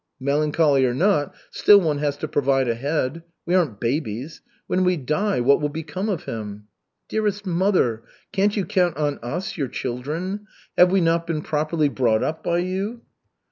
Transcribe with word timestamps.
"Melancholy 0.19 0.83
or 0.83 0.95
not, 0.95 1.35
still 1.51 1.79
one 1.79 1.99
has 1.99 2.17
to 2.17 2.27
provide 2.27 2.67
ahead. 2.67 3.21
We 3.45 3.53
aren't 3.53 3.79
babies. 3.79 4.41
When 4.65 4.83
we 4.83 4.97
die, 4.97 5.41
what 5.41 5.61
will 5.61 5.69
become 5.69 6.09
of 6.09 6.23
him?" 6.23 6.65
"Dearest 7.07 7.45
mother! 7.45 8.01
Can't 8.31 8.57
you 8.57 8.65
count 8.65 8.97
on 8.97 9.19
us, 9.21 9.57
your 9.57 9.67
children? 9.67 10.47
Have 10.75 10.91
we 10.91 11.01
not 11.01 11.27
been 11.27 11.43
properly 11.43 11.87
brought 11.87 12.23
up 12.23 12.43
by 12.43 12.57
you?" 12.57 13.01